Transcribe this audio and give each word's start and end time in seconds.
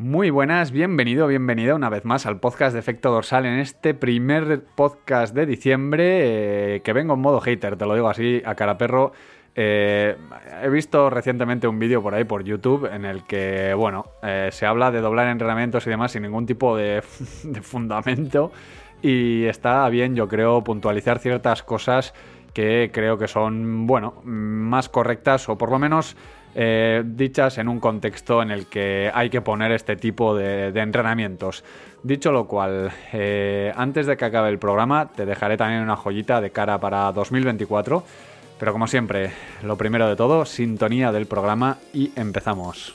Muy 0.00 0.30
buenas, 0.30 0.70
bienvenido, 0.70 1.26
bienvenida 1.26 1.74
una 1.74 1.90
vez 1.90 2.06
más 2.06 2.24
al 2.24 2.40
podcast 2.40 2.72
de 2.72 2.78
Efecto 2.78 3.10
Dorsal 3.10 3.44
en 3.44 3.58
este 3.58 3.92
primer 3.92 4.64
podcast 4.74 5.34
de 5.34 5.44
diciembre 5.44 6.76
eh, 6.76 6.80
que 6.80 6.94
vengo 6.94 7.12
en 7.12 7.20
modo 7.20 7.38
hater, 7.38 7.76
te 7.76 7.84
lo 7.84 7.94
digo 7.94 8.08
así 8.08 8.40
a 8.46 8.54
cara 8.54 8.78
perro. 8.78 9.12
Eh, 9.54 10.16
he 10.62 10.70
visto 10.70 11.10
recientemente 11.10 11.68
un 11.68 11.78
vídeo 11.78 12.02
por 12.02 12.14
ahí 12.14 12.24
por 12.24 12.44
YouTube 12.44 12.90
en 12.90 13.04
el 13.04 13.24
que, 13.24 13.74
bueno, 13.74 14.06
eh, 14.22 14.48
se 14.52 14.64
habla 14.64 14.90
de 14.90 15.02
doblar 15.02 15.28
entrenamientos 15.28 15.86
y 15.86 15.90
demás 15.90 16.12
sin 16.12 16.22
ningún 16.22 16.46
tipo 16.46 16.74
de, 16.78 17.02
de 17.44 17.60
fundamento 17.60 18.52
y 19.02 19.44
está 19.44 19.86
bien, 19.90 20.16
yo 20.16 20.28
creo, 20.28 20.64
puntualizar 20.64 21.18
ciertas 21.18 21.62
cosas 21.62 22.14
que 22.54 22.90
creo 22.90 23.18
que 23.18 23.28
son, 23.28 23.86
bueno, 23.86 24.22
más 24.24 24.88
correctas 24.88 25.46
o 25.50 25.58
por 25.58 25.70
lo 25.70 25.78
menos 25.78 26.16
eh, 26.54 27.02
dichas 27.04 27.58
en 27.58 27.68
un 27.68 27.80
contexto 27.80 28.42
en 28.42 28.50
el 28.50 28.66
que 28.66 29.10
hay 29.12 29.30
que 29.30 29.40
poner 29.40 29.72
este 29.72 29.96
tipo 29.96 30.34
de, 30.34 30.68
entrenamientos. 30.68 31.64
Dicho 32.02 32.32
lo 32.32 32.46
cual, 32.46 32.90
eh, 33.12 33.72
antes 33.76 34.06
de 34.06 34.16
que 34.16 34.24
acabe 34.24 34.48
el 34.48 34.58
programa, 34.58 35.08
te 35.14 35.26
dejaré 35.26 35.56
también 35.56 35.82
una 35.82 35.96
joyita 35.96 36.40
de 36.40 36.50
cara 36.50 36.78
para 36.78 37.12
2024. 37.12 38.02
Pero 38.58 38.72
como 38.72 38.86
siempre, 38.86 39.32
lo 39.62 39.76
primero 39.76 40.08
de 40.08 40.16
todo, 40.16 40.44
sintonía 40.44 41.12
del 41.12 41.26
programa 41.26 41.78
y 41.94 42.12
empezamos. 42.14 42.94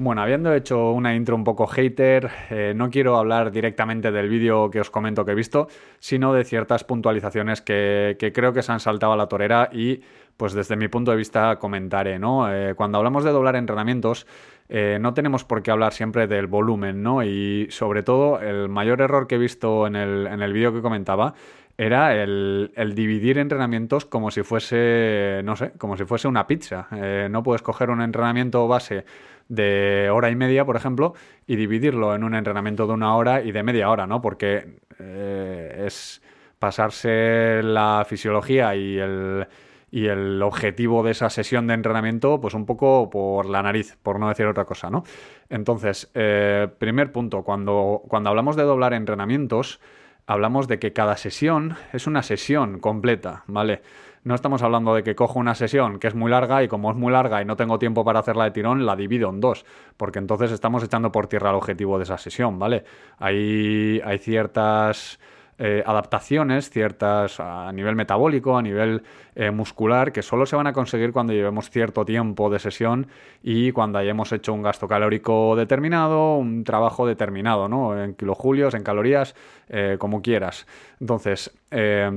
Bueno, 0.00 0.22
habiendo 0.22 0.54
hecho 0.54 0.92
una 0.92 1.16
intro 1.16 1.34
un 1.34 1.42
poco 1.42 1.66
hater, 1.66 2.30
eh, 2.50 2.72
no 2.72 2.88
quiero 2.88 3.16
hablar 3.16 3.50
directamente 3.50 4.12
del 4.12 4.28
vídeo 4.28 4.70
que 4.70 4.78
os 4.78 4.90
comento 4.90 5.24
que 5.24 5.32
he 5.32 5.34
visto, 5.34 5.66
sino 5.98 6.32
de 6.32 6.44
ciertas 6.44 6.84
puntualizaciones 6.84 7.60
que, 7.62 8.16
creo 8.32 8.52
que 8.52 8.62
se 8.62 8.70
han 8.70 8.78
saltado 8.78 9.14
a 9.14 9.16
la 9.16 9.26
torera 9.26 9.68
y, 9.72 10.00
pues 10.36 10.52
desde 10.52 10.76
mi 10.76 10.86
punto 10.86 11.10
de 11.10 11.16
vista, 11.16 11.56
comentaré, 11.56 12.20
¿no? 12.20 12.48
Eh, 12.48 12.74
cuando 12.76 12.98
hablamos 12.98 13.24
de 13.24 13.32
doblar 13.32 13.56
entrenamientos, 13.56 14.28
eh, 14.68 14.98
no 15.00 15.14
tenemos 15.14 15.42
por 15.42 15.64
qué 15.64 15.72
hablar 15.72 15.92
siempre 15.92 16.28
del 16.28 16.46
volumen, 16.46 17.02
¿no? 17.02 17.24
Y 17.24 17.66
sobre 17.70 18.04
todo, 18.04 18.38
el 18.40 18.68
mayor 18.68 19.00
error 19.00 19.26
que 19.26 19.34
he 19.34 19.38
visto 19.38 19.88
en 19.88 19.96
el, 19.96 20.28
en 20.28 20.42
el 20.42 20.52
vídeo 20.52 20.72
que 20.72 20.80
comentaba 20.80 21.34
era 21.78 22.20
el, 22.20 22.92
dividir 22.96 23.38
entrenamientos 23.38 24.04
como 24.04 24.32
si 24.32 24.42
fuese, 24.42 25.42
no 25.44 25.54
sé, 25.54 25.70
como 25.78 25.96
si 25.96 26.04
fuese 26.04 26.26
una 26.26 26.48
pizza. 26.48 26.88
Eh, 26.90 27.28
no 27.30 27.44
puedes 27.44 27.62
coger 27.62 27.90
un 27.90 28.02
entrenamiento 28.02 28.66
base 28.66 29.04
de 29.48 30.10
hora 30.12 30.28
y 30.28 30.34
media, 30.36 30.64
por 30.64 30.74
ejemplo, 30.74 31.14
y 31.46 31.54
dividirlo 31.54 32.16
en 32.16 32.24
un 32.24 32.34
entrenamiento 32.34 32.88
de 32.88 32.94
una 32.94 33.14
hora 33.14 33.42
y 33.42 33.52
de 33.52 33.62
media 33.62 33.90
hora, 33.90 34.08
¿no? 34.08 34.20
Porque 34.20 34.80
eh, 34.98 35.84
es 35.86 36.20
pasarse 36.58 37.62
la 37.62 38.04
fisiología 38.08 38.74
y 38.74 38.98
el, 38.98 39.46
y 39.92 40.06
el 40.06 40.42
objetivo 40.42 41.04
de 41.04 41.12
esa 41.12 41.30
sesión 41.30 41.68
de 41.68 41.74
entrenamiento, 41.74 42.40
pues 42.40 42.54
un 42.54 42.66
poco 42.66 43.08
por 43.08 43.46
la 43.46 43.62
nariz, 43.62 43.96
por 44.02 44.18
no 44.18 44.28
decir 44.28 44.46
otra 44.46 44.64
cosa, 44.64 44.90
¿no? 44.90 45.04
Entonces, 45.48 46.10
eh, 46.14 46.66
primer 46.78 47.12
punto, 47.12 47.44
cuando, 47.44 48.02
cuando 48.08 48.30
hablamos 48.30 48.56
de 48.56 48.64
doblar 48.64 48.94
entrenamientos, 48.94 49.80
hablamos 50.28 50.68
de 50.68 50.78
que 50.78 50.92
cada 50.92 51.16
sesión 51.16 51.76
es 51.92 52.06
una 52.06 52.22
sesión 52.22 52.80
completa, 52.80 53.44
¿vale? 53.46 53.80
No 54.24 54.34
estamos 54.34 54.62
hablando 54.62 54.94
de 54.94 55.02
que 55.02 55.14
cojo 55.16 55.38
una 55.38 55.54
sesión 55.54 55.98
que 55.98 56.06
es 56.06 56.14
muy 56.14 56.30
larga 56.30 56.62
y 56.62 56.68
como 56.68 56.90
es 56.90 56.96
muy 56.96 57.10
larga 57.10 57.40
y 57.40 57.46
no 57.46 57.56
tengo 57.56 57.78
tiempo 57.78 58.04
para 58.04 58.20
hacerla 58.20 58.44
de 58.44 58.50
tirón, 58.50 58.84
la 58.84 58.94
divido 58.94 59.30
en 59.30 59.40
dos, 59.40 59.64
porque 59.96 60.18
entonces 60.18 60.52
estamos 60.52 60.84
echando 60.84 61.10
por 61.10 61.28
tierra 61.28 61.48
el 61.48 61.56
objetivo 61.56 61.96
de 61.96 62.04
esa 62.04 62.18
sesión, 62.18 62.58
¿vale? 62.58 62.84
Hay, 63.18 64.02
hay 64.04 64.18
ciertas 64.18 65.18
eh, 65.60 65.82
adaptaciones, 65.84 66.70
ciertas 66.70 67.40
a 67.40 67.72
nivel 67.72 67.96
metabólico, 67.96 68.56
a 68.56 68.62
nivel 68.62 69.02
eh, 69.34 69.50
muscular, 69.50 70.12
que 70.12 70.22
solo 70.22 70.46
se 70.46 70.54
van 70.54 70.68
a 70.68 70.72
conseguir 70.72 71.10
cuando 71.10 71.32
llevemos 71.32 71.68
cierto 71.68 72.04
tiempo 72.04 72.48
de 72.48 72.60
sesión 72.60 73.08
y 73.42 73.72
cuando 73.72 73.98
hayamos 73.98 74.30
hecho 74.30 74.54
un 74.54 74.62
gasto 74.62 74.86
calórico 74.86 75.56
determinado, 75.56 76.36
un 76.36 76.62
trabajo 76.62 77.08
determinado, 77.08 77.68
¿no? 77.68 78.00
En 78.00 78.14
kilojulios, 78.14 78.74
en 78.74 78.84
calorías, 78.84 79.34
eh, 79.68 79.96
como 79.98 80.22
quieras. 80.22 80.64
Entonces, 81.00 81.52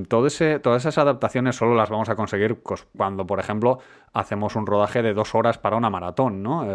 todas 0.07 0.39
esas 0.39 0.97
adaptaciones 0.99 1.55
solo 1.55 1.73
las 1.73 1.89
vamos 1.89 2.09
a 2.09 2.15
conseguir 2.15 2.61
pues, 2.61 2.85
cuando, 2.95 3.25
por 3.25 3.39
ejemplo, 3.39 3.79
hacemos 4.13 4.55
un 4.55 4.67
rodaje 4.67 5.01
de 5.01 5.15
dos 5.15 5.33
horas 5.33 5.57
para 5.57 5.77
una 5.77 5.89
maratón, 5.89 6.43
¿no? 6.43 6.67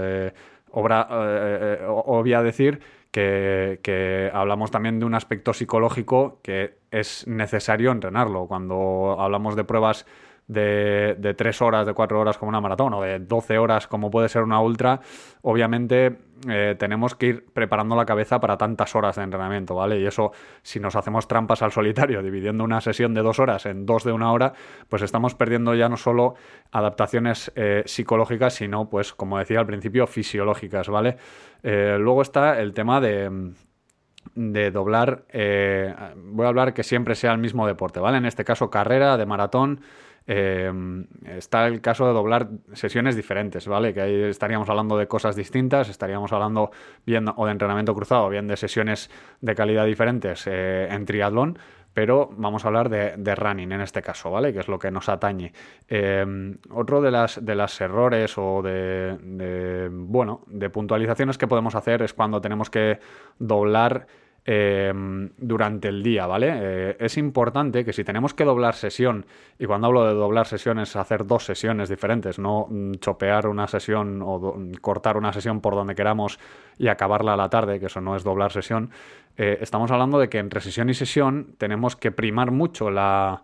obvia 0.72 2.43
decir 2.43 2.81
que, 3.16 4.31
hablamos 4.34 4.71
también 4.71 4.99
de 4.99 5.06
un 5.06 5.15
aspecto 5.15 5.54
psicológico 5.54 6.41
que 6.43 6.78
es 6.91 7.27
necesario 7.27 7.91
entrenarlo. 7.91 8.47
Cuando 8.47 9.16
hablamos 9.19 9.56
de 9.56 9.65
pruebas 9.65 10.06
de, 10.49 11.17
de 11.19 11.34
3 11.34 11.62
horas, 11.62 11.87
de 11.87 11.95
4 11.95 12.21
horas 12.21 12.39
como 12.39 12.49
una 12.51 12.61
maratón 12.61 12.95
o 12.95 13.03
de 13.03 13.19
12 13.19 13.59
horas 13.59 13.87
como 13.87 14.11
puede 14.11 14.29
ser 14.29 14.43
una 14.43 14.61
ultra, 14.61 15.01
obviamente 15.43 16.19
eh, 16.49 16.77
tenemos 16.79 17.15
que 17.15 17.27
ir 17.27 17.47
preparando 17.47 17.97
la 17.97 18.05
cabeza 18.05 18.41
para 18.41 18.59
tantas 18.59 18.95
horas 18.95 19.17
de 19.17 19.23
entrenamiento, 19.23 19.75
¿vale? 19.75 19.99
Y 19.99 20.07
eso, 20.07 20.33
si 20.62 20.79
nos 20.79 20.95
hacemos 20.95 21.27
trampas 21.29 21.62
al 21.62 21.73
solitario, 21.73 22.23
dividiendo 22.23 22.62
una 22.62 22.81
sesión 22.81 23.15
de 23.15 23.23
dos 23.23 23.39
horas 23.39 23.67
en 23.67 23.87
dos 23.87 24.05
de 24.05 24.12
una 24.12 24.33
hora, 24.33 24.53
pues 24.89 25.03
estamos 25.03 25.34
perdiendo 25.34 25.75
ya 25.75 25.89
no 25.89 25.97
solo 25.97 26.34
adaptaciones 26.73 27.53
eh, 27.57 27.83
psicológicas, 27.87 28.55
sino, 28.55 28.91
pues, 28.91 29.15
como 29.15 29.39
decía 29.39 29.61
al 29.61 29.67
principio, 29.67 30.07
fisiológicas, 30.07 30.89
¿vale? 30.89 31.17
Eh, 31.63 31.97
luego 31.99 32.23
está 32.23 32.61
el 32.61 32.75
tema 32.75 33.01
de, 33.01 33.55
de 34.34 34.71
doblar, 34.71 35.25
voy 35.33 36.45
a 36.45 36.49
hablar 36.49 36.75
que 36.75 36.83
siempre 36.83 37.15
sea 37.15 37.33
el 37.33 37.39
mismo 37.39 37.67
deporte, 37.67 37.99
¿vale? 37.99 38.19
En 38.19 38.27
este 38.27 38.45
caso, 38.45 38.71
carrera 38.71 39.17
de 39.17 39.27
maratón. 39.27 39.81
Em, 40.26 41.06
está 41.25 41.66
el 41.69 41.81
caso 41.81 42.06
de 42.06 42.12
doblar 42.12 42.48
sesiones 42.72 43.14
diferentes, 43.14 43.69
¿vale? 43.69 43.94
Que 43.94 44.00
ahí 44.00 44.22
estaríamos 44.25 44.69
hablando 44.69 44.98
de 44.98 45.06
cosas 45.06 45.37
distintas, 45.37 45.88
estaríamos 45.88 46.32
hablando 46.32 46.72
bien 47.04 47.26
o 47.34 47.47
de 47.47 47.53
entrenamiento 47.53 47.94
cruzado, 47.94 48.28
bien 48.28 48.48
de 48.48 48.56
sesiones 48.56 49.10
de 49.41 49.54
calidad 49.54 49.86
diferentes 49.86 50.47
eh, 50.47 50.88
en 50.91 51.04
triatlón, 51.04 51.59
pero 51.94 52.28
vamos 52.36 52.65
a 52.65 52.69
hablar 52.69 52.91
de, 52.91 53.34
running 53.34 53.72
en 53.72 53.81
este 53.81 54.03
caso, 54.03 54.31
¿vale? 54.31 54.53
Que 54.53 54.59
es 54.59 54.69
lo 54.69 54.78
que 54.78 54.91
nos 54.91 55.09
atañe. 55.09 55.53
Em, 55.88 56.59
otro 56.70 57.00
de 57.00 57.10
las, 57.10 57.42
de 57.42 57.54
las 57.54 57.81
errores 57.81 58.34
o 58.36 58.60
de, 58.60 59.88
bueno, 59.91 60.42
de 60.47 60.69
puntualizaciones 60.69 61.38
que 61.38 61.47
podemos 61.47 61.75
hacer 61.75 62.03
es 62.03 62.12
cuando 62.12 62.41
tenemos 62.42 62.69
que 62.69 62.98
doblar 63.38 64.06
Em, 64.49 65.31
durante 65.39 65.89
el 65.89 66.05
día, 66.05 66.25
¿vale? 66.29 66.53
Eh, 66.55 66.97
es 67.01 67.19
importante 67.19 67.84
que 67.84 67.93
si 67.93 68.05
tenemos 68.05 68.33
que 68.33 68.45
doblar 68.45 68.77
sesión, 68.77 69.27
y 69.59 69.67
cuando 69.67 69.89
hablo 69.89 70.07
de 70.07 70.15
doblar 70.15 70.47
sesión 70.47 70.79
es 70.79 70.95
hacer 70.95 71.27
dos 71.27 71.45
sesiones 71.45 71.89
diferentes, 71.89 72.39
no 72.39 72.69
mm, 72.71 72.93
chopear 73.01 73.49
una 73.49 73.67
sesión 73.67 74.23
o 74.23 74.57
cortar 74.81 75.17
una 75.17 75.33
sesión 75.33 75.61
por 75.61 75.75
donde 75.75 75.97
queramos 75.97 76.39
y 76.79 76.87
acabarla 76.87 77.33
a 77.34 77.37
la 77.37 77.51
tarde, 77.51 77.81
que 77.81 77.87
eso 77.87 78.01
no 78.01 78.15
es 78.15 78.23
doblar 78.23 78.53
sesión, 78.53 78.91
eh, 79.37 79.59
estamos 79.61 79.91
hablando 79.91 80.17
de 80.21 80.29
que 80.29 80.39
entre 80.39 80.61
sesión 80.61 80.91
y 80.91 80.95
sesión 80.95 81.57
tenemos 81.59 81.97
que 81.97 82.13
primar 82.13 82.53
mucho 82.53 82.89
la, 82.89 83.42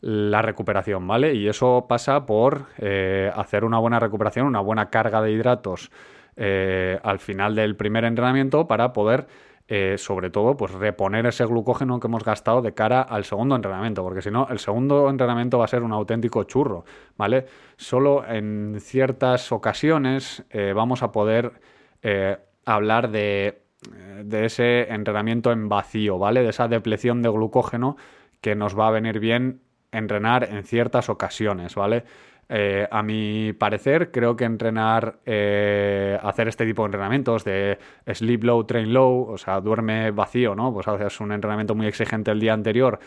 recuperación, 0.00 1.04
¿vale? 1.08 1.34
Y 1.34 1.48
eso 1.48 1.86
pasa 1.88 2.26
por 2.26 2.66
eh, 2.78 3.32
hacer 3.34 3.64
una 3.64 3.78
buena 3.80 3.98
recuperación, 3.98 4.46
una 4.46 4.60
buena 4.60 4.88
carga 4.88 5.20
de 5.20 5.32
hidratos 5.32 5.90
al 6.36 7.20
final 7.20 7.54
del 7.54 7.76
primer 7.76 8.04
entrenamiento 8.04 8.66
para 8.66 8.92
poder 8.92 9.26
eh, 9.66 9.96
sobre 9.96 10.28
todo, 10.28 10.56
pues 10.56 10.72
reponer 10.72 11.24
ese 11.24 11.46
glucógeno 11.46 11.98
que 11.98 12.06
hemos 12.06 12.22
gastado 12.22 12.60
de 12.60 12.74
cara 12.74 13.00
al 13.00 13.24
segundo 13.24 13.56
entrenamiento, 13.56 14.02
porque 14.02 14.20
si 14.20 14.30
no, 14.30 14.46
el 14.50 14.58
segundo 14.58 15.08
entrenamiento 15.08 15.58
va 15.58 15.64
a 15.64 15.68
ser 15.68 15.82
un 15.82 15.92
auténtico 15.92 16.44
churro, 16.44 16.84
¿vale? 17.16 17.46
Solo 17.76 18.26
en 18.28 18.76
ciertas 18.80 19.52
ocasiones 19.52 20.44
eh, 20.50 20.74
vamos 20.74 21.02
a 21.02 21.12
poder 21.12 21.52
eh, 22.02 22.36
hablar 22.66 23.10
de, 23.10 23.62
de 24.22 24.44
ese 24.44 24.92
entrenamiento 24.92 25.50
en 25.50 25.70
vacío, 25.70 26.18
¿vale? 26.18 26.42
De 26.42 26.50
esa 26.50 26.68
depleción 26.68 27.22
de 27.22 27.30
glucógeno 27.30 27.96
que 28.42 28.54
nos 28.54 28.78
va 28.78 28.88
a 28.88 28.90
venir 28.90 29.18
bien 29.18 29.62
entrenar 29.92 30.44
en 30.44 30.64
ciertas 30.64 31.08
ocasiones, 31.08 31.74
¿vale? 31.74 32.04
Eh, 32.48 32.86
a 32.90 33.02
mi 33.02 33.52
parecer, 33.52 34.10
creo 34.10 34.36
que 34.36 34.44
entrenar, 34.44 35.18
eh, 35.24 36.18
hacer 36.22 36.48
este 36.48 36.66
tipo 36.66 36.82
de 36.82 36.86
entrenamientos 36.86 37.44
de 37.44 37.78
sleep 38.12 38.44
low, 38.44 38.64
train 38.64 38.92
low, 38.92 39.30
o 39.30 39.38
sea, 39.38 39.60
duerme 39.60 40.10
vacío, 40.10 40.54
¿no? 40.54 40.72
Pues 40.72 40.86
haces 40.88 41.20
un 41.20 41.32
entrenamiento 41.32 41.74
muy 41.74 41.86
exigente 41.86 42.30
el 42.30 42.40
día 42.40 42.52
anterior, 42.52 42.98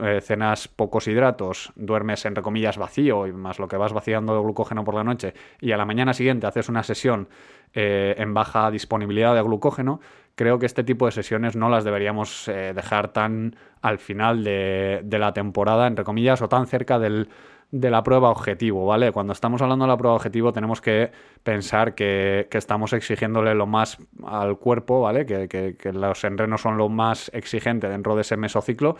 eh, 0.00 0.20
cenas 0.20 0.68
pocos 0.68 1.06
hidratos, 1.08 1.72
duermes 1.76 2.24
en 2.24 2.34
recomillas 2.34 2.76
vacío 2.76 3.26
y 3.26 3.32
más 3.32 3.58
lo 3.58 3.68
que 3.68 3.76
vas 3.76 3.92
vaciando 3.92 4.34
de 4.34 4.42
glucógeno 4.42 4.84
por 4.84 4.94
la 4.94 5.04
noche 5.04 5.34
y 5.60 5.72
a 5.72 5.76
la 5.76 5.84
mañana 5.84 6.12
siguiente 6.12 6.46
haces 6.46 6.68
una 6.68 6.82
sesión 6.82 7.28
en 7.74 8.34
baja 8.34 8.70
disponibilidad 8.70 9.34
de 9.34 9.40
glucógeno, 9.40 10.00
creo 10.34 10.58
que 10.58 10.66
este 10.66 10.84
tipo 10.84 11.06
de 11.06 11.12
sesiones 11.12 11.56
no 11.56 11.70
las 11.70 11.84
deberíamos 11.84 12.44
dejar 12.74 13.14
tan 13.14 13.56
al 13.80 13.98
final 13.98 14.44
de, 14.44 15.00
de 15.02 15.18
la 15.18 15.32
temporada, 15.32 15.86
entre 15.86 16.04
comillas, 16.04 16.42
o 16.42 16.50
tan 16.50 16.66
cerca 16.66 16.98
del 16.98 17.30
de 17.72 17.90
la 17.90 18.02
prueba 18.02 18.28
objetivo, 18.28 18.86
¿vale? 18.86 19.12
Cuando 19.12 19.32
estamos 19.32 19.62
hablando 19.62 19.86
de 19.86 19.88
la 19.88 19.96
prueba 19.96 20.14
objetivo 20.14 20.52
tenemos 20.52 20.82
que 20.82 21.10
pensar 21.42 21.94
que, 21.94 22.46
estamos 22.52 22.92
exigiéndole 22.92 23.54
lo 23.54 23.66
más 23.66 23.96
al 24.24 24.58
cuerpo, 24.58 25.00
¿vale? 25.00 25.24
Que, 25.24 25.76
los 25.92 26.22
enrenos 26.24 26.60
son 26.60 26.76
lo 26.76 26.90
más 26.90 27.30
exigente 27.34 27.88
dentro 27.88 28.14
de 28.14 28.20
ese 28.20 28.36
mesociclo 28.36 28.96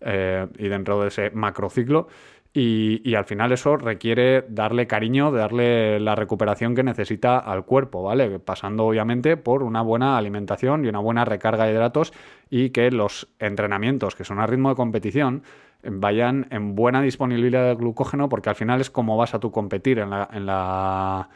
eh, 0.00 0.46
y 0.58 0.68
dentro 0.68 1.00
de 1.02 1.08
ese 1.08 1.30
macrociclo. 1.30 2.08
Y, 2.54 3.02
y, 3.04 3.16
al 3.16 3.26
final 3.26 3.52
eso 3.52 3.76
requiere 3.76 4.46
darle 4.48 4.86
cariño, 4.86 5.30
darle 5.30 6.00
la 6.00 6.14
recuperación 6.14 6.74
que 6.74 6.82
necesita 6.82 7.38
al 7.38 7.66
cuerpo, 7.66 8.02
¿vale? 8.02 8.38
Pasando 8.38 8.86
obviamente 8.86 9.36
por 9.36 9.62
una 9.62 9.82
buena 9.82 10.16
alimentación 10.16 10.86
y 10.86 10.88
una 10.88 11.00
buena 11.00 11.26
recarga 11.26 11.66
de 11.66 11.72
hidratos 11.72 12.14
y 12.48 12.70
que 12.70 12.90
los 12.90 13.28
entrenamientos 13.40 14.14
que 14.14 14.24
son 14.24 14.38
a 14.38 14.46
ritmo 14.46 14.70
de 14.70 14.76
competición 14.76 15.42
vayan 15.90 16.46
en 16.50 16.74
buena 16.74 17.02
disponibilidad 17.02 17.66
de 17.66 17.74
glucógeno 17.74 18.28
porque 18.28 18.48
al 18.48 18.56
final 18.56 18.80
es 18.80 18.90
como 18.90 19.16
vas 19.16 19.34
a 19.34 19.40
tu 19.40 19.50
competir 19.50 19.98
en 19.98 20.10
la, 20.10 20.28
en 20.32 20.46
la, 20.46 21.28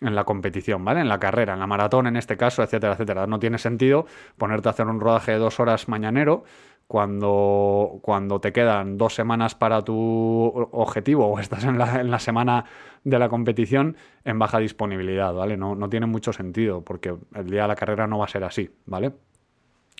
en 0.00 0.14
la 0.14 0.24
competición, 0.24 0.84
¿vale? 0.84 1.00
En 1.00 1.08
la 1.08 1.18
carrera, 1.18 1.54
en 1.54 1.60
la 1.60 1.66
maratón 1.66 2.06
en 2.06 2.16
este 2.16 2.36
caso, 2.36 2.62
etcétera, 2.62 2.94
etcétera. 2.94 3.26
No 3.26 3.38
tiene 3.38 3.58
sentido 3.58 4.06
ponerte 4.38 4.68
a 4.68 4.72
hacer 4.72 4.86
un 4.86 5.00
rodaje 5.00 5.32
de 5.32 5.38
dos 5.38 5.60
horas 5.60 5.88
mañanero 5.88 6.44
cuando, 6.86 7.98
cuando 8.02 8.40
te 8.40 8.52
quedan 8.52 8.98
dos 8.98 9.14
semanas 9.14 9.54
para 9.54 9.82
tu 9.82 10.68
objetivo 10.72 11.26
o 11.26 11.38
estás 11.38 11.64
en 11.64 11.78
la, 11.78 12.00
en 12.00 12.10
la 12.10 12.18
semana 12.18 12.66
de 13.04 13.18
la 13.18 13.28
competición 13.28 13.96
en 14.24 14.38
baja 14.38 14.58
disponibilidad, 14.58 15.32
¿vale? 15.32 15.56
No, 15.56 15.74
no 15.74 15.88
tiene 15.88 16.06
mucho 16.06 16.32
sentido 16.32 16.82
porque 16.82 17.14
el 17.34 17.50
día 17.50 17.62
de 17.62 17.68
la 17.68 17.76
carrera 17.76 18.06
no 18.06 18.18
va 18.18 18.26
a 18.26 18.28
ser 18.28 18.44
así, 18.44 18.70
¿vale? 18.86 19.12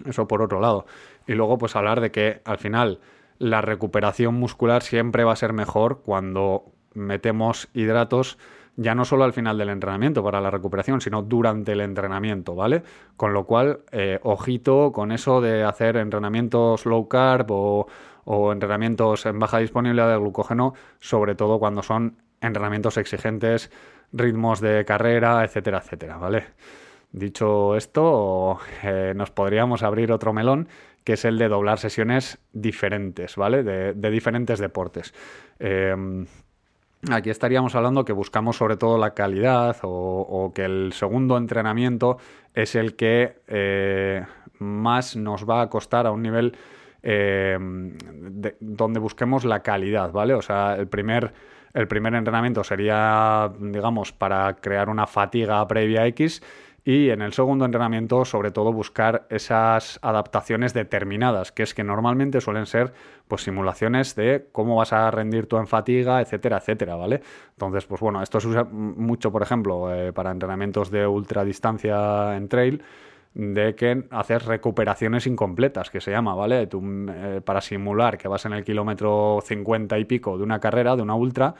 Eso 0.04 0.26
por 0.26 0.42
otro 0.42 0.60
lado. 0.60 0.86
Y 1.26 1.32
luego 1.34 1.56
pues 1.56 1.76
hablar 1.76 2.00
de 2.00 2.10
que 2.10 2.42
al 2.44 2.58
final 2.58 3.00
la 3.38 3.60
recuperación 3.60 4.34
muscular 4.34 4.82
siempre 4.82 5.24
va 5.24 5.32
a 5.32 5.36
ser 5.36 5.52
mejor 5.52 6.02
cuando 6.02 6.72
metemos 6.94 7.68
hidratos 7.74 8.38
ya 8.76 8.94
no 8.94 9.04
solo 9.04 9.24
al 9.24 9.32
final 9.32 9.56
del 9.58 9.68
entrenamiento 9.68 10.22
para 10.22 10.40
la 10.40 10.50
recuperación, 10.50 11.00
sino 11.00 11.22
durante 11.22 11.72
el 11.72 11.80
entrenamiento, 11.80 12.54
¿vale? 12.54 12.82
Con 13.16 13.32
lo 13.32 13.44
cual, 13.44 13.80
eh, 13.92 14.18
ojito 14.22 14.92
con 14.92 15.12
eso 15.12 15.40
de 15.40 15.62
hacer 15.62 15.96
entrenamientos 15.96 16.86
low 16.86 17.08
carb 17.08 17.46
o, 17.50 17.86
entrenamientos 18.52 19.26
en 19.26 19.38
baja 19.38 19.58
disponibilidad 19.58 20.10
de 20.10 20.16
glucógeno, 20.16 20.74
sobre 20.98 21.34
todo 21.34 21.58
cuando 21.58 21.82
son 21.82 22.16
entrenamientos 22.40 22.96
exigentes, 22.96 23.70
ritmos 24.12 24.60
de 24.60 24.84
carrera, 24.84 25.44
etcétera, 25.44 25.78
etcétera, 25.78 26.16
¿vale? 26.16 26.44
Dicho 27.12 27.76
esto, 27.76 28.58
eh, 28.82 29.12
nos 29.14 29.30
podríamos 29.30 29.82
abrir 29.84 30.10
otro 30.10 30.32
melón 30.32 30.68
que 31.04 31.12
es 31.12 31.24
el 31.24 31.38
de 31.38 31.48
doblar 31.48 31.78
sesiones 31.78 32.38
diferentes, 32.52 33.36
¿vale? 33.36 33.62
De, 33.62 34.10
diferentes 34.10 34.58
deportes. 34.58 35.14
Em, 35.58 36.26
aquí 37.10 37.28
estaríamos 37.28 37.74
hablando 37.74 38.04
que 38.04 38.14
buscamos 38.14 38.56
sobre 38.56 38.78
todo 38.78 38.96
la 38.96 39.12
calidad 39.12 39.76
o, 39.82 40.52
que 40.54 40.64
el 40.64 40.92
segundo 40.94 41.36
entrenamiento 41.36 42.16
es 42.54 42.74
el 42.74 42.96
que 42.96 43.36
eh, 43.46 44.24
más 44.58 45.14
nos 45.14 45.48
va 45.48 45.60
a 45.60 45.68
costar 45.68 46.06
a 46.06 46.10
un 46.10 46.22
nivel 46.22 46.56
em, 47.02 47.96
donde 48.60 48.98
busquemos 48.98 49.44
la 49.44 49.60
calidad, 49.62 50.10
¿vale? 50.10 50.32
O 50.32 50.40
sea, 50.40 50.74
el 50.76 50.88
primer, 50.88 51.34
el 51.74 51.86
primer 51.86 52.14
entrenamiento 52.14 52.64
sería, 52.64 53.52
digamos, 53.60 54.12
para 54.12 54.54
crear 54.54 54.88
una 54.88 55.06
fatiga 55.06 55.66
previa 55.68 56.06
X 56.06 56.40
y 56.84 57.08
en 57.08 57.22
el 57.22 57.32
segundo 57.32 57.64
entrenamiento, 57.64 58.26
sobre 58.26 58.50
todo, 58.50 58.70
buscar 58.70 59.26
esas 59.30 59.98
adaptaciones 60.02 60.74
determinadas, 60.74 61.50
que 61.50 61.62
es 61.62 61.72
que 61.72 61.82
normalmente 61.82 62.42
suelen 62.42 62.66
ser 62.66 62.92
pues, 63.26 63.42
simulaciones 63.42 64.14
de 64.14 64.48
cómo 64.52 64.76
vas 64.76 64.92
a 64.92 65.10
rendir 65.10 65.46
tú 65.46 65.56
en 65.56 65.66
fatiga, 65.66 66.20
etcétera, 66.20 66.58
etcétera, 66.58 66.96
¿vale? 66.96 67.22
Entonces, 67.52 67.86
pues 67.86 68.02
bueno, 68.02 68.22
esto 68.22 68.38
se 68.38 68.48
usa 68.48 68.64
mucho, 68.64 69.32
por 69.32 69.42
ejemplo, 69.42 69.94
eh, 69.94 70.12
para 70.12 70.30
entrenamientos 70.30 70.90
de 70.90 71.06
ultradistancia 71.06 72.36
en 72.36 72.48
trail, 72.48 72.82
de 73.32 73.74
que 73.74 74.04
haces 74.10 74.44
recuperaciones 74.44 75.26
incompletas, 75.26 75.90
que 75.90 76.00
se 76.00 76.10
llama, 76.10 76.34
¿vale? 76.34 76.66
Tú, 76.66 76.82
eh, 77.08 77.40
para 77.42 77.62
simular 77.62 78.18
que 78.18 78.28
vas 78.28 78.44
en 78.44 78.52
el 78.52 78.62
kilómetro 78.62 79.40
50 79.42 79.98
y 79.98 80.04
pico 80.04 80.36
de 80.36 80.44
una 80.44 80.60
carrera, 80.60 80.94
de 80.96 81.02
una 81.02 81.14
ultra, 81.14 81.54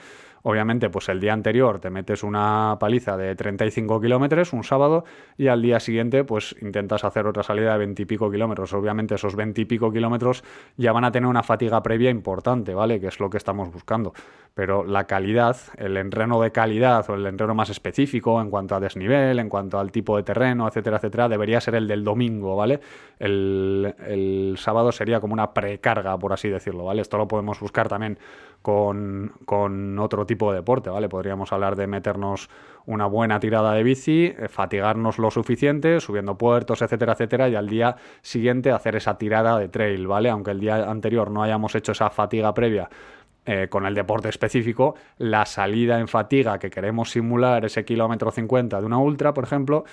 Obviamente, 0.47 0.91
pues 0.91 1.09
el 1.09 1.19
día 1.19 1.33
anterior 1.33 1.79
te 1.79 1.89
metes 1.89 2.21
una 2.21 2.77
paliza 2.79 3.17
de 3.17 3.35
35 3.35 3.99
kilómetros 3.99 4.53
un 4.53 4.63
sábado 4.63 5.03
y 5.39 5.47
al 5.47 5.59
día 5.59 5.79
siguiente 5.79 6.23
pues 6.23 6.55
intentas 6.61 7.03
hacer 7.03 7.25
otra 7.25 7.41
salida 7.41 7.71
de 7.71 7.79
20 7.79 8.03
y 8.03 8.05
pico 8.05 8.29
kilómetros. 8.29 8.71
Obviamente 8.73 9.15
esos 9.15 9.35
20 9.35 9.61
y 9.61 9.65
pico 9.65 9.91
kilómetros 9.91 10.43
ya 10.77 10.91
van 10.91 11.03
a 11.03 11.11
tener 11.11 11.27
una 11.27 11.41
fatiga 11.41 11.81
previa 11.81 12.11
importante, 12.11 12.75
¿vale? 12.75 12.99
Que 12.99 13.07
es 13.07 13.19
lo 13.19 13.27
que 13.31 13.37
estamos 13.37 13.73
buscando. 13.73 14.13
Pero 14.53 14.85
la 14.85 15.05
calidad, 15.05 15.57
el 15.77 15.97
entreno 15.97 16.39
de 16.39 16.51
calidad 16.51 17.09
o 17.09 17.15
el 17.15 17.25
entreno 17.25 17.55
más 17.55 17.71
específico 17.71 18.39
en 18.39 18.51
cuanto 18.51 18.75
a 18.75 18.79
desnivel, 18.79 19.39
en 19.39 19.49
cuanto 19.49 19.79
al 19.79 19.91
tipo 19.91 20.15
de 20.15 20.21
terreno, 20.21 20.67
etcétera, 20.67 20.97
etcétera, 20.97 21.27
debería 21.27 21.59
ser 21.59 21.73
el 21.73 21.87
del 21.87 22.03
domingo, 22.03 22.55
¿vale? 22.55 22.81
El, 23.17 23.95
el 24.05 24.55
sábado 24.59 24.91
sería 24.91 25.19
como 25.19 25.33
una 25.33 25.55
precarga, 25.55 26.15
por 26.19 26.33
así 26.33 26.49
decirlo, 26.49 26.85
¿vale? 26.85 27.01
Esto 27.01 27.17
lo 27.17 27.27
podemos 27.27 27.59
buscar 27.59 27.89
también 27.89 28.19
con, 28.65 29.31
con 29.45 29.99
otro 29.99 30.25
tipo 30.25 30.49
de 30.49 30.57
deporte, 30.57 30.89
¿vale? 30.89 31.07
Podríamos 31.07 31.53
hablar 31.53 31.75
de 31.75 31.85
meternos 31.85 32.49
una 32.87 33.05
buena 33.05 33.39
tirada 33.39 33.73
de 33.73 33.83
bici, 33.83 34.25
eh, 34.25 34.47
fatigarnos 34.49 35.19
lo 35.19 35.29
suficiente, 35.29 35.99
subiendo 35.99 36.35
puertos, 36.35 36.81
etcétera, 36.81 37.13
etcétera, 37.13 37.47
y 37.47 37.53
al 37.53 37.69
día 37.69 37.95
siguiente 38.23 38.71
hacer 38.71 38.95
esa 38.95 39.19
tirada 39.19 39.59
de 39.59 39.67
trail, 39.67 40.07
¿vale? 40.07 40.31
Aunque 40.31 40.49
el 40.49 40.59
día 40.59 40.89
anterior 40.89 41.29
no 41.29 41.43
hayamos 41.43 41.75
hecho 41.75 41.91
esa 41.91 42.09
fatiga 42.09 42.55
previa 42.55 42.89
eh, 43.45 43.67
con 43.69 43.85
el 43.85 43.93
deporte 43.93 44.29
específico, 44.29 44.95
la 45.17 45.45
salida 45.45 45.99
en 45.99 46.07
fatiga 46.07 46.57
que 46.57 46.69
queremos 46.69 47.11
simular, 47.11 47.65
ese 47.65 47.85
kilómetro 47.85 48.31
50 48.31 48.79
de 48.79 48.85
una 48.85 48.97
ultra, 48.97 49.33
por 49.33 49.43
ejemplo, 49.43 49.85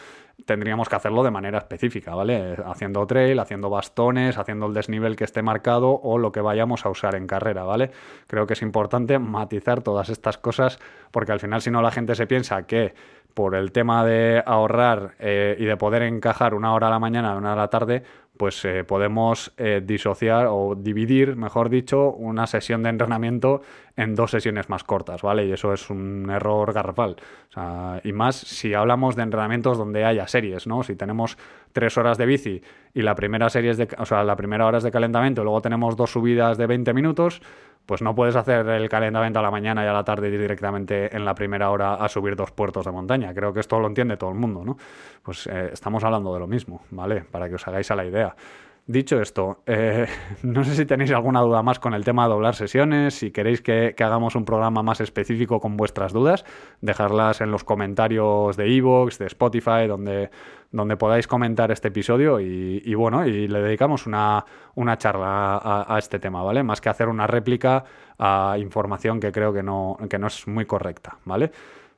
tendríamos 0.47 0.89
que 0.89 0.97
hacerlo 0.97 1.23
de 1.23 1.31
manera 1.31 1.59
específica, 1.59 2.15
¿vale? 2.15 2.57
Haciendo 2.65 3.07
trail, 3.07 3.39
haciendo 3.39 3.71
bastones, 3.71 4.39
haciendo 4.39 4.67
el 4.67 4.75
desnivel 4.75 5.17
que 5.17 5.25
esté 5.25 5.43
marcado 5.43 5.91
o 5.91 6.19
lo 6.19 6.33
que 6.33 6.41
vayamos 6.41 6.87
a 6.87 6.91
usar 6.91 7.15
en 7.15 7.27
carrera, 7.27 7.65
¿vale? 7.65 7.91
Creo 8.27 8.47
que 8.47 8.55
es 8.55 8.63
importante 8.63 9.19
matizar 9.19 9.83
todas 9.83 10.09
estas 10.09 10.39
cosas 10.39 10.79
porque 11.11 11.33
al 11.33 11.41
final 11.41 11.63
si 11.63 11.71
no 11.71 11.83
la 11.83 11.91
gente 11.91 12.15
se 12.15 12.27
piensa 12.27 12.67
que 12.67 12.95
por 13.35 13.55
el 13.55 13.73
tema 13.73 14.05
de 14.05 14.43
ahorrar 14.45 15.15
eh, 15.19 15.57
y 15.59 15.65
de 15.65 15.77
poder 15.77 16.03
encajar 16.03 16.55
una 16.55 16.75
hora 16.75 16.89
a 16.89 16.91
la 16.91 16.99
mañana 16.99 17.37
una 17.37 17.55
a 17.55 17.57
la 17.57 17.69
tarde, 17.69 18.03
pues 18.43 18.65
eh, 18.65 18.83
podemos 18.83 19.53
eh, 19.57 19.81
disociar 19.85 20.49
o 20.51 20.75
dividir, 20.75 21.37
mejor 21.37 21.71
dicho, 21.71 22.11
una 22.11 22.49
sesión 22.49 22.83
de 22.83 22.89
entrenamiento 22.89 23.63
en 23.97 24.17
dos 24.17 24.33
sesiones 24.33 24.69
más 24.69 24.83
cortas, 24.83 25.23
¿vale? 25.23 25.47
Y 25.47 25.53
eso 25.53 25.73
es 25.73 25.89
un 25.91 26.29
error 26.29 26.73
garrafal. 26.73 27.15
y 28.03 28.13
más 28.13 28.35
si 28.35 28.75
hablamos 28.75 29.15
de 29.15 29.23
entrenamientos 29.23 29.79
donde 29.79 30.05
haya 30.05 30.27
series, 30.27 30.67
¿no? 30.67 30.83
Si 30.83 30.97
tenemos 30.97 31.39
tres 31.71 31.97
horas 31.97 32.19
de 32.19 32.27
bici 32.27 32.63
y 32.93 33.03
la 33.03 33.15
primera 33.15 33.49
serie 33.49 33.71
es 33.71 33.77
de, 33.77 33.87
o 33.97 34.07
sea, 34.07 34.25
la 34.25 34.35
primera 34.35 34.67
hora 34.67 34.79
es 34.79 34.83
de 34.83 34.91
calentamiento, 34.91 35.43
y 35.43 35.45
luego 35.45 35.61
tenemos 35.63 35.95
dos 35.95 36.11
subidas 36.11 36.59
de 36.59 36.67
20 36.67 36.95
minutos, 36.95 37.43
pues 37.87 38.03
no 38.03 38.15
puedes 38.15 38.37
hacer 38.37 38.67
el 38.69 38.89
calentamiento 38.89 39.39
a 39.39 39.43
la 39.43 39.51
mañana 39.51 39.85
y 39.85 39.89
a 39.89 39.93
la 39.93 40.05
tarde 40.05 40.31
directamente 40.31 41.15
en 41.15 41.25
la 41.25 41.35
primera 41.35 41.71
hora 41.71 41.95
a 41.95 42.09
subir 42.09 42.37
dos 42.37 42.51
puertos 42.51 42.85
de 42.85 42.93
montaña. 42.93 43.35
Creo 43.35 43.53
que 43.53 43.61
esto 43.61 43.79
lo 43.81 43.89
entiende 43.89 44.17
todo 44.17 44.31
el 44.31 44.37
mundo, 44.37 44.65
¿no? 44.65 44.77
Pues 45.23 45.47
eh, 45.47 45.71
estamos 45.73 46.05
hablando 46.05 46.33
de 46.35 46.41
lo 46.41 46.47
mismo, 46.47 46.83
¿vale? 46.91 47.25
Para 47.31 47.49
que 47.49 47.57
os 47.57 47.67
hagáis 47.67 47.91
a 47.91 47.97
la 47.97 48.05
idea. 48.05 48.35
Dicho 48.87 49.21
esto, 49.21 49.63
eh, 49.67 50.07
no 50.43 50.65
sé 50.65 50.75
si 50.75 50.85
tenéis 50.87 51.13
alguna 51.13 51.41
duda 51.41 51.63
más 51.63 51.79
con 51.79 51.95
el 51.95 52.05
tema 52.05 52.25
de 52.25 52.31
doblar 52.31 52.57
sesiones, 52.57 53.15
si 53.15 53.31
queréis 53.31 53.63
que, 53.63 53.95
hagamos 53.99 54.35
un 54.35 54.45
programa 54.45 54.83
más 54.83 55.01
específico 55.01 55.61
con 55.61 55.77
vuestras 55.77 56.13
dudas, 56.13 56.45
dejarlas 56.81 57.41
en 57.41 57.53
los 57.53 57.63
comentarios 57.63 58.57
de 58.57 58.77
Evox, 58.77 59.19
de 59.19 59.27
Spotify, 59.27 59.87
donde, 59.87 60.31
donde 60.73 60.97
podáis 60.97 61.27
comentar 61.27 61.71
este 61.71 61.89
episodio 61.89 62.41
y, 62.41 62.95
bueno, 62.95 63.27
y 63.27 63.47
le 63.47 63.61
dedicamos 63.61 64.07
una, 64.07 64.45
charla 64.97 65.85
a, 65.87 65.99
este 65.99 66.19
tema, 66.19 66.43
¿vale? 66.43 66.63
Más 66.63 66.81
que 66.81 66.89
hacer 66.89 67.09
una 67.09 67.27
réplica 67.27 67.85
a 68.19 68.57
información 68.59 69.21
que 69.21 69.31
creo 69.31 69.53
que 69.53 69.63
no, 69.63 69.99
que 70.09 70.19
no 70.19 70.27
es 70.27 70.49
muy 70.49 70.65
correcta, 70.65 71.19
¿vale? 71.25 71.53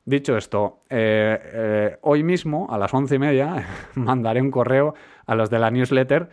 Dicho 0.05 0.37
esto, 0.37 0.81
eh, 0.91 1.39
eh, 1.41 1.99
hoy 2.03 2.23
mismo 2.23 2.67
a 2.69 2.77
las 2.77 2.93
once 2.93 3.15
y 3.15 3.19
media 3.19 3.67
mandaré 3.95 4.43
un 4.43 4.51
correo 4.51 4.95
a 5.25 5.35
los 5.35 5.49
de 5.49 5.59
la 5.59 5.71
newsletter 5.71 6.29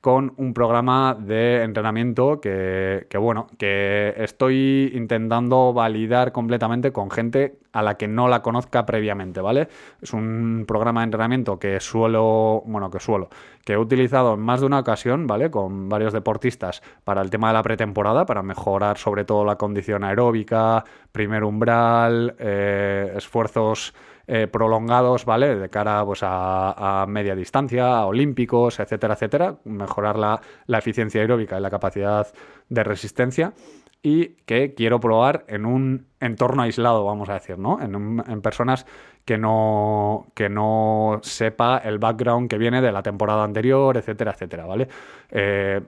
con 0.00 0.32
un 0.38 0.54
programa 0.54 1.14
de 1.18 1.62
entrenamiento 1.62 2.40
que, 2.40 3.06
bueno, 3.18 3.48
que 3.58 4.14
estoy 4.16 4.92
intentando 4.94 5.74
validar 5.74 6.32
completamente 6.32 6.90
con 6.90 7.10
gente 7.10 7.58
a 7.72 7.82
la 7.82 7.96
que 7.96 8.08
no 8.08 8.26
la 8.26 8.40
conozca 8.40 8.86
previamente, 8.86 9.40
¿vale? 9.40 9.68
Es 10.00 10.14
un 10.14 10.64
programa 10.66 11.02
de 11.02 11.04
entrenamiento 11.04 11.58
que 11.58 11.80
suelo, 11.80 12.62
bueno, 12.64 12.90
que 12.90 12.98
suelo, 12.98 13.28
que 13.64 13.74
he 13.74 13.78
utilizado 13.78 14.34
en 14.34 14.40
más 14.40 14.60
de 14.60 14.66
una 14.66 14.78
ocasión, 14.78 15.26
¿vale? 15.26 15.50
Con 15.50 15.90
varios 15.90 16.14
deportistas 16.14 16.82
para 17.04 17.20
el 17.20 17.28
tema 17.28 17.48
de 17.48 17.54
la 17.54 17.62
pretemporada, 17.62 18.24
para 18.24 18.42
mejorar 18.42 18.96
sobre 18.96 19.24
todo 19.24 19.44
la 19.44 19.56
condición 19.56 20.02
aeróbica, 20.02 20.82
primer 21.12 21.44
umbral, 21.44 22.36
eh, 22.38 23.12
esfuerzos 23.16 23.94
eh, 24.32 24.46
prolongados, 24.46 25.24
¿vale? 25.24 25.56
De 25.56 25.68
cara 25.70 26.04
pues, 26.04 26.20
a, 26.22 27.04
media 27.08 27.34
distancia, 27.34 28.06
olímpicos, 28.06 28.78
etcétera, 28.78 29.14
etcétera. 29.14 29.56
Mejorar 29.64 30.16
la, 30.16 30.78
eficiencia 30.78 31.20
aeróbica 31.20 31.58
y 31.58 31.60
la 31.60 31.68
capacidad 31.68 32.28
de 32.68 32.84
resistencia 32.84 33.54
y 34.04 34.36
que 34.46 34.74
quiero 34.74 35.00
probar 35.00 35.44
en 35.48 35.66
un 35.66 36.06
entorno 36.20 36.62
aislado, 36.62 37.04
vamos 37.04 37.28
a 37.28 37.34
decir, 37.34 37.58
¿no? 37.58 37.80
En, 37.82 38.40
personas 38.40 38.86
que 39.24 39.36
no, 39.36 40.28
que 40.34 40.48
no 40.48 41.18
sepa 41.22 41.78
el 41.78 41.98
background 41.98 42.48
que 42.48 42.56
viene 42.56 42.80
de 42.80 42.92
la 42.92 43.02
temporada 43.02 43.42
anterior, 43.42 43.96
etcétera, 43.96 44.30
etcétera, 44.30 44.64
¿vale? 44.64 44.86
Eh, 45.32 45.80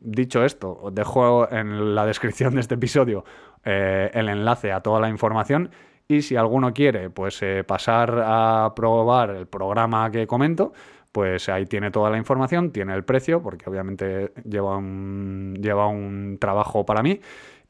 dicho 0.00 0.44
esto, 0.44 0.78
os 0.80 0.94
dejo 0.94 1.50
en 1.50 1.96
la 1.96 2.06
descripción 2.06 2.54
de 2.54 2.60
este 2.60 2.76
episodio 2.76 3.24
eh, 3.64 4.12
el 4.14 4.28
enlace 4.28 4.70
a 4.70 4.80
toda 4.80 5.00
la 5.00 5.08
información 5.08 5.70
y 6.10 6.22
si 6.22 6.34
alguno 6.34 6.74
quiere 6.74 7.08
pues 7.08 7.40
eh, 7.42 7.62
pasar 7.64 8.20
a 8.24 8.72
probar 8.74 9.30
el 9.30 9.46
programa 9.46 10.10
que 10.10 10.26
comento, 10.26 10.72
pues 11.12 11.48
ahí 11.48 11.66
tiene 11.66 11.92
toda 11.92 12.10
la 12.10 12.18
información, 12.18 12.72
tiene 12.72 12.94
el 12.94 13.04
precio, 13.04 13.40
porque 13.40 13.70
obviamente 13.70 14.32
lleva 14.44 14.76
un, 14.76 15.56
lleva 15.60 15.86
un 15.86 16.38
trabajo 16.40 16.84
para 16.84 17.02
mí. 17.02 17.20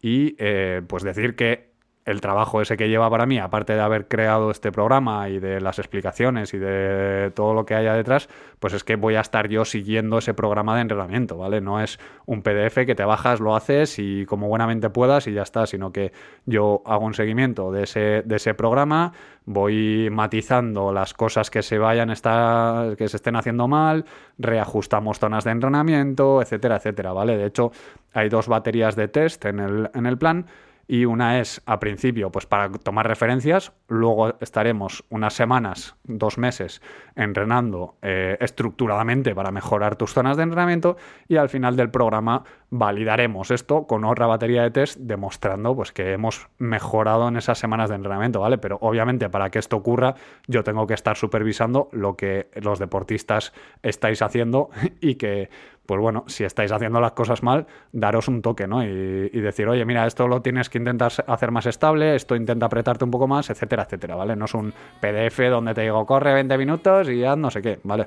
Y 0.00 0.36
eh, 0.38 0.80
pues 0.86 1.02
decir 1.02 1.36
que 1.36 1.69
el 2.06 2.20
trabajo 2.20 2.62
ese 2.62 2.76
que 2.76 2.88
lleva 2.88 3.10
para 3.10 3.26
mí, 3.26 3.38
aparte 3.38 3.74
de 3.74 3.80
haber 3.80 4.08
creado 4.08 4.50
este 4.50 4.72
programa 4.72 5.28
y 5.28 5.38
de 5.38 5.60
las 5.60 5.78
explicaciones 5.78 6.54
y 6.54 6.58
de 6.58 7.30
todo 7.34 7.52
lo 7.52 7.66
que 7.66 7.74
haya 7.74 7.94
detrás, 7.94 8.28
pues 8.58 8.72
es 8.72 8.84
que 8.84 8.96
voy 8.96 9.16
a 9.16 9.20
estar 9.20 9.48
yo 9.48 9.64
siguiendo 9.64 10.18
ese 10.18 10.32
programa 10.32 10.74
de 10.74 10.82
entrenamiento, 10.82 11.36
¿vale? 11.36 11.60
No 11.60 11.80
es 11.80 11.98
un 12.24 12.42
PDF 12.42 12.86
que 12.86 12.94
te 12.94 13.04
bajas, 13.04 13.40
lo 13.40 13.54
haces 13.54 13.98
y 13.98 14.24
como 14.24 14.48
buenamente 14.48 14.88
puedas 14.88 15.26
y 15.26 15.32
ya 15.32 15.42
está, 15.42 15.66
sino 15.66 15.92
que 15.92 16.12
yo 16.46 16.82
hago 16.86 17.04
un 17.04 17.14
seguimiento 17.14 17.70
de 17.70 17.82
ese, 17.82 18.22
de 18.24 18.36
ese 18.36 18.54
programa, 18.54 19.12
voy 19.44 20.08
matizando 20.10 20.92
las 20.92 21.12
cosas 21.12 21.50
que 21.50 21.62
se 21.62 21.78
vayan 21.78 22.10
estar, 22.10 22.96
que 22.96 23.08
se 23.08 23.18
estén 23.18 23.36
haciendo 23.36 23.68
mal, 23.68 24.06
reajustamos 24.38 25.18
zonas 25.18 25.44
de 25.44 25.50
entrenamiento, 25.50 26.40
etcétera, 26.40 26.76
etcétera, 26.76 27.12
¿vale? 27.12 27.36
De 27.36 27.46
hecho, 27.46 27.72
hay 28.14 28.30
dos 28.30 28.48
baterías 28.48 28.96
de 28.96 29.08
test 29.08 29.44
en 29.44 29.60
el, 29.60 29.90
en 29.94 30.06
el 30.06 30.16
plan 30.16 30.46
y 30.90 31.04
una 31.04 31.38
es 31.38 31.62
a 31.66 31.78
principio 31.78 32.32
pues 32.32 32.46
para 32.46 32.68
tomar 32.72 33.06
referencias, 33.06 33.72
luego 33.86 34.34
estaremos 34.40 35.04
unas 35.08 35.34
semanas, 35.34 35.94
dos 36.02 36.36
meses 36.36 36.82
entrenando 37.14 37.94
eh, 38.02 38.36
estructuradamente 38.40 39.32
para 39.32 39.52
mejorar 39.52 39.94
tus 39.94 40.12
zonas 40.12 40.36
de 40.36 40.42
entrenamiento 40.42 40.96
y 41.28 41.36
al 41.36 41.48
final 41.48 41.76
del 41.76 41.92
programa 41.92 42.42
validaremos 42.70 43.52
esto 43.52 43.86
con 43.86 44.04
otra 44.04 44.26
batería 44.26 44.62
de 44.62 44.72
test 44.72 44.98
demostrando 44.98 45.76
pues 45.76 45.92
que 45.92 46.12
hemos 46.12 46.48
mejorado 46.58 47.28
en 47.28 47.36
esas 47.36 47.58
semanas 47.58 47.88
de 47.88 47.94
entrenamiento, 47.94 48.40
¿vale? 48.40 48.58
Pero 48.58 48.76
obviamente 48.80 49.30
para 49.30 49.48
que 49.50 49.60
esto 49.60 49.76
ocurra 49.76 50.16
yo 50.48 50.64
tengo 50.64 50.88
que 50.88 50.94
estar 50.94 51.16
supervisando 51.16 51.88
lo 51.92 52.16
que 52.16 52.50
los 52.60 52.80
deportistas 52.80 53.52
estáis 53.84 54.22
haciendo 54.22 54.70
y 55.00 55.14
que 55.14 55.50
pues 55.90 56.00
bueno, 56.00 56.22
si 56.28 56.44
estáis 56.44 56.70
haciendo 56.70 57.00
las 57.00 57.10
cosas 57.10 57.42
mal, 57.42 57.66
daros 57.90 58.28
un 58.28 58.42
toque, 58.42 58.68
¿no? 58.68 58.84
Y, 58.84 59.40
decir, 59.40 59.66
oye, 59.66 59.84
mira, 59.84 60.06
esto 60.06 60.28
lo 60.28 60.40
tienes 60.40 60.70
que 60.70 60.78
intentar 60.78 61.10
hacer 61.26 61.50
más 61.50 61.66
estable, 61.66 62.14
esto 62.14 62.36
intenta 62.36 62.66
apretarte 62.66 63.04
un 63.04 63.10
poco 63.10 63.26
más, 63.26 63.50
etcétera, 63.50 63.82
etcétera, 63.82 64.14
¿vale? 64.14 64.36
No 64.36 64.44
es 64.44 64.54
un 64.54 64.72
PDF 65.00 65.40
donde 65.50 65.74
te 65.74 65.80
digo, 65.80 66.06
corre 66.06 66.32
20 66.32 66.56
minutos 66.58 67.08
y 67.08 67.24
haz 67.24 67.36
no 67.36 67.50
sé 67.50 67.60
qué, 67.60 67.80
¿vale? 67.82 68.06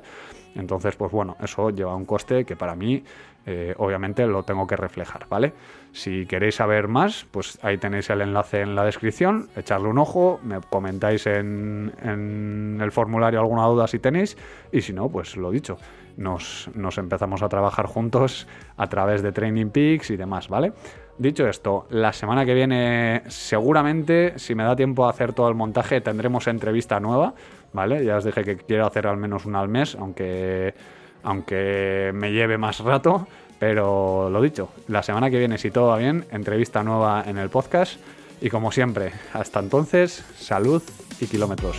Entonces, 0.54 0.96
pues 0.96 1.12
bueno, 1.12 1.36
eso 1.42 1.68
lleva 1.68 1.94
un 1.94 2.06
coste 2.06 2.46
que 2.46 2.56
para 2.56 2.74
mí, 2.74 3.04
eh, 3.44 3.74
obviamente, 3.76 4.26
lo 4.26 4.44
tengo 4.44 4.66
que 4.66 4.76
reflejar, 4.76 5.26
¿vale? 5.28 5.52
Si 5.92 6.24
queréis 6.24 6.54
saber 6.54 6.88
más, 6.88 7.26
pues 7.30 7.58
ahí 7.60 7.76
tenéis 7.76 8.08
el 8.08 8.22
enlace 8.22 8.62
en 8.62 8.74
la 8.74 8.84
descripción, 8.86 9.50
echarle 9.56 9.88
un 9.88 9.98
ojo, 9.98 10.40
me 10.42 10.58
comentáis 10.70 11.26
en, 11.26 11.92
en 12.02 12.78
el 12.80 12.92
formulario 12.92 13.40
alguna 13.40 13.66
duda 13.66 13.86
si 13.86 13.98
tenéis, 13.98 14.38
y 14.72 14.80
si 14.80 14.94
no, 14.94 15.10
pues 15.10 15.36
lo 15.36 15.50
dicho 15.50 15.76
nos, 16.16 16.68
empezamos 16.98 17.42
a 17.42 17.48
trabajar 17.48 17.86
juntos 17.86 18.46
a 18.76 18.86
través 18.88 19.22
de 19.22 19.32
Training 19.32 19.70
Peaks 19.70 20.10
y 20.10 20.16
demás, 20.16 20.48
¿vale? 20.48 20.72
Dicho 21.18 21.46
esto, 21.46 21.86
la 21.90 22.12
semana 22.12 22.44
que 22.44 22.54
viene 22.54 23.22
seguramente, 23.28 24.34
si 24.36 24.54
me 24.54 24.64
da 24.64 24.74
tiempo 24.74 25.06
a 25.06 25.10
hacer 25.10 25.32
todo 25.32 25.48
el 25.48 25.54
montaje, 25.54 26.00
tendremos 26.00 26.46
entrevista 26.48 26.98
nueva, 26.98 27.34
¿vale? 27.72 28.04
Ya 28.04 28.16
os 28.16 28.24
dije 28.24 28.42
que 28.44 28.56
quiero 28.56 28.86
hacer 28.86 29.06
al 29.06 29.16
menos 29.16 29.46
una 29.46 29.60
al 29.60 29.68
mes, 29.68 29.94
aunque, 29.94 30.74
aunque 31.22 32.10
me 32.14 32.32
lleve 32.32 32.58
más 32.58 32.80
rato, 32.80 33.26
pero 33.58 34.28
lo 34.30 34.42
dicho, 34.42 34.70
la 34.88 35.02
semana 35.02 35.30
que 35.30 35.38
viene, 35.38 35.58
si 35.58 35.70
todo 35.70 35.88
va 35.88 35.98
bien, 35.98 36.24
entrevista 36.30 36.82
nueva 36.82 37.24
en 37.26 37.38
el 37.38 37.48
podcast. 37.48 38.00
Y 38.40 38.50
como 38.50 38.72
siempre, 38.72 39.12
hasta 39.32 39.60
entonces, 39.60 40.24
salud 40.36 40.82
y 41.20 41.26
kilómetros. 41.26 41.78